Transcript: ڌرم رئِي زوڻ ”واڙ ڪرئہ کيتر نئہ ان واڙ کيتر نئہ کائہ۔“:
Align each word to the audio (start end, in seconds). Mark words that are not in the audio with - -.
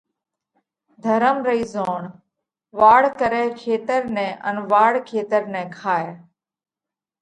ڌرم 1.03 1.37
رئِي 1.47 1.63
زوڻ 1.73 2.01
”واڙ 2.79 3.01
ڪرئہ 3.19 3.45
کيتر 3.59 4.01
نئہ 4.15 4.27
ان 4.47 4.55
واڙ 4.71 4.93
کيتر 5.09 5.41
نئہ 5.53 5.63
کائہ۔“: 5.77 6.09